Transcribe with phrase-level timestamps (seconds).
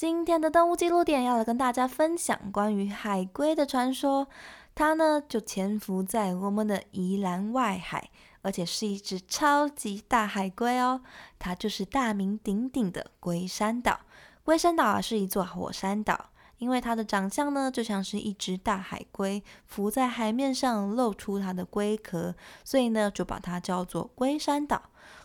[0.00, 4.28] 今天的动物记录点要来跟大家分享关于海龟的传说。
[4.74, 8.08] 它呢就潜伏在我们的宜兰外海，
[8.40, 11.02] 而且是一只超级大海龟哦。
[11.38, 14.00] 它就是大名鼎鼎的龟山岛。
[14.42, 24.80] 龟山岛啊是一座火山岛，因为它的长相呢就像是一只大海龟浮在海面上，露出它的龟壳，所以呢就把它叫做龟山岛。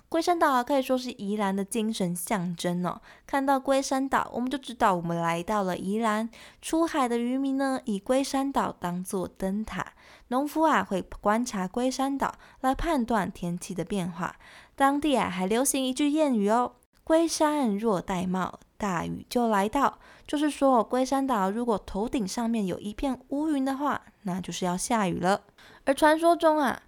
[0.08, 3.02] 龟山岛啊，可以说是宜兰的精神象征哦。
[3.26, 6.30] 看到龟山岛，我们就知道我们来到了宜兰。
[6.62, 9.84] 出海的渔民呢，以龟山岛当做灯塔；
[10.30, 14.36] 农夫啊，会观察龟山岛来判断天气的变化。
[14.75, 25.42] 当地啊，还流行一句谚语哦：“龟山若戴帽，大雨就来到。”就是说，龟山岛如果头顶上面有一片乌云的话，那就是要下雨了。
[25.84, 26.81] 而传说中啊，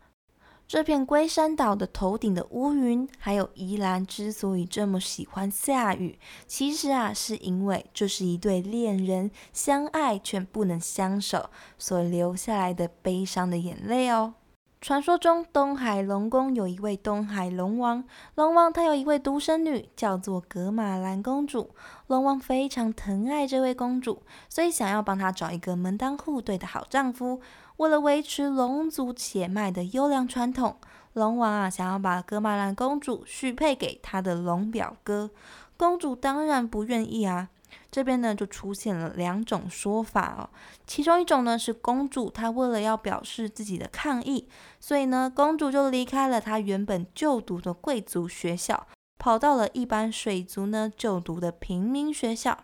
[0.68, 14.34] 这片龟山岛的头顶的乌云，还有宜兰之所以这么喜欢下雨，其实啊，是因为这是一对恋人相爱却不能相守所留下来的悲伤的眼泪哦。
[14.80, 18.04] 传说中，东海龙宫有一位东海龙王，
[18.36, 21.72] 龙王他有一位独生女，叫做格玛兰公主。
[22.06, 27.42] 龙王非常疼爱这位公主，所以想要帮她找一个门当户对的好丈夫。
[27.78, 30.78] 为了维持龙族血脉的优良传统，
[31.14, 35.32] 龙王啊想要把格玛兰公主许配给他的龙表哥。
[35.76, 37.50] 公主当然不愿意啊。
[37.92, 40.50] 这边呢就出现了两种说法哦。
[40.86, 44.48] 其中一种呢是公主她为了要表示自己的抗议，
[44.80, 48.88] 所以呢公主就离开了她原本就读的贵族学校，
[49.18, 52.58] 跑到了一般水族呢就读的平民学校。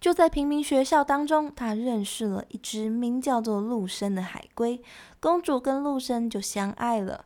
[0.00, 4.82] 就在平民学校当中，她认识了一只名叫做陆生的海龟，
[5.20, 7.24] 公主跟陆生就相爱了。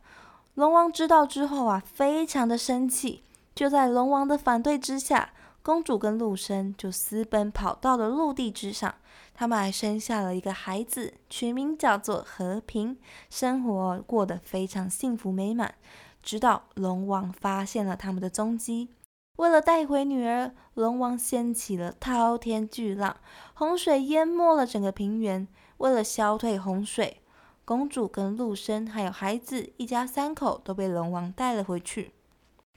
[0.53, 3.23] 龙王知道之后啊，非常的生气。
[3.55, 5.31] 就在龙王的反对之下，
[5.67, 8.95] 公主跟陆生就私奔跑到了陆地之上。
[9.33, 12.97] 他们还生下了一个孩子，取名叫做和平，
[13.29, 15.75] 生活过得非常幸福美满。
[16.23, 18.87] 直到龙王发现了他们的踪迹。
[19.35, 23.17] 为了带回女儿，龙王掀起了滔天巨浪，
[23.53, 25.45] 洪水淹没了整个平原。
[25.79, 27.21] 为了消退洪水，
[27.65, 32.13] 公主跟陆生还有孩子一家三口都被龙王带了回去。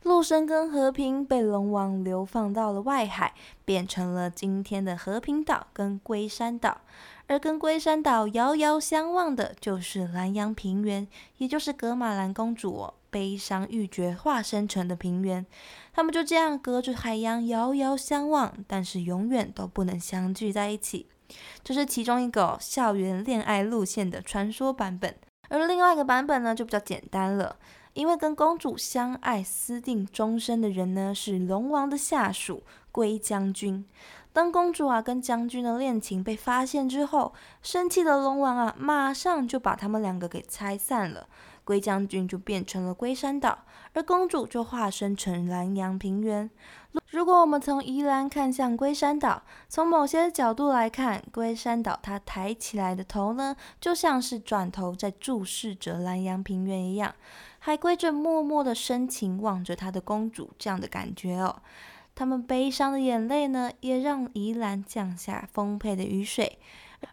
[0.03, 3.34] 陆生跟和平被龙王流放到了外海，
[3.65, 6.81] 变成了今天的和平岛跟龟山岛。
[7.27, 11.06] 而跟龟山岛遥遥相望的，就是南洋平原，
[11.37, 15.47] 也就是格玛兰公主悲伤欲绝化身成的平原。
[15.93, 21.06] 他们就这样隔着海洋遥遥相望，但是永远都不能相聚在一起。
[21.62, 25.15] 这是其中一个校园恋爱路线的传说版本，
[25.50, 27.56] 而另外一个版本呢就比较简单了，
[27.93, 33.84] 因为跟公主相爱、私定终身的人呢是龙王的下属龟将军。
[34.33, 41.27] 当公主啊跟将军的恋情被发现之后，生气的龙王啊马上就把他们两个给拆散了。
[41.70, 43.60] 龟将军就变成了龟山岛，
[43.92, 46.50] 而公主就化身成蓝洋平原。
[47.10, 57.14] 如果我们从宜兰看向龟山岛，从某些角度来看，龟山岛它抬起来的头呢，就像是转头在注视着蓝洋平原一样，
[57.60, 61.62] 海龟正默默的深情望着他的公主，这样的感觉哦。
[62.16, 66.58] 他们悲伤的眼泪呢，也让宜兰降下丰沛的雨水。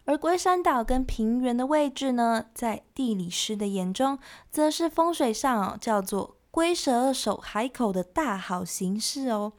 [0.04, 4.18] 而龟山岛跟平原的位置呢，在地理师的眼中，
[4.50, 9.52] 则是风水上哦叫做龟蛇守海口的大好形势哦。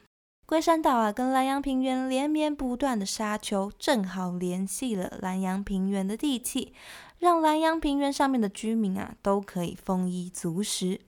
[0.46, 6.74] 龟山岛啊，跟南洋平原连绵不断的沙丘，正好联系了南洋平原的地气，
[7.18, 11.00] 让南洋平原上面的居民啊，都可以丰衣足食。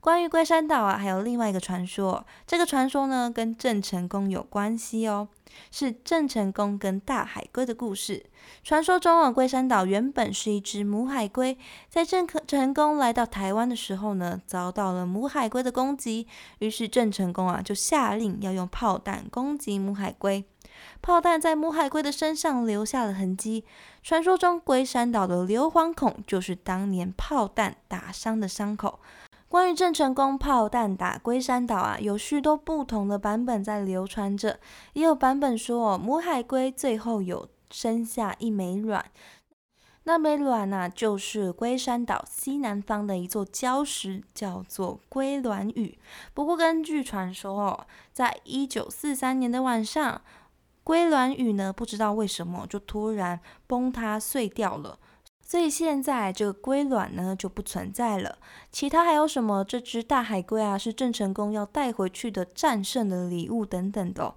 [0.00, 5.28] 关于龟山岛啊，还有另外一个传说，这个传说呢，跟郑成功有关系哦。
[5.70, 8.24] 是郑成功跟大海龟的故事。
[8.64, 11.58] 传说中啊，龟山岛原本是一只母海龟，
[11.90, 16.26] 在郑成功来到台湾的时候呢，遭到了母海龟的攻击，
[16.60, 20.42] 于是郑成功啊就下令要用炮弹攻击母海龟。
[21.02, 23.64] 炮弹在母海龟的身上留下了痕迹。
[24.02, 29.00] 传说中，龟山岛的硫磺孔就是当年炮弹打伤的伤口。
[29.52, 34.58] 关于郑成功炮弹打龟山岛啊，有许多不同的版本在流传着。
[34.94, 39.04] 也有版本说，哦母海龟最后有生下一枚卵，
[40.04, 45.98] 那枚卵呢，就是龟山岛西南方的一座礁石，叫做龟卵屿。
[46.32, 50.22] 不过根据传说哦，在一九四三年的晚上，
[50.82, 54.98] 龟卵屿呢，不知道为什么就突然崩塌碎掉了。
[55.52, 58.38] 所以现在这个龟卵呢就不存在了。
[58.70, 59.62] 其他还有什么？
[59.62, 64.34] 这只大海龟啊，是郑成功要带回去的战胜的礼物等等的。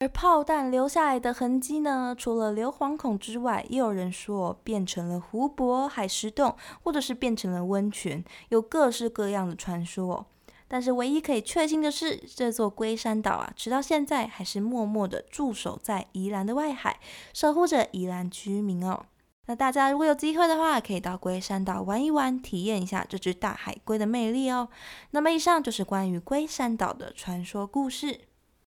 [0.00, 10.26] 而炮弹留下来的痕迹呢，除了硫磺孔之外，也有人说变成了湖泊、海石洞，或者是变成了温泉，有各式各样的传说。
[10.66, 16.98] 但是唯一可以确信的是，这座龟山岛啊，直到现在还是默默的驻守在宜兰的外海，
[17.32, 19.06] 守护着宜兰居民哦。
[19.48, 24.68] 那大家如果有机会的话，可以到龟山岛玩一玩，体验一下这只大海龟的魅力哦。
[25.12, 28.27] 那么以上就是关于龟山岛的传说故事。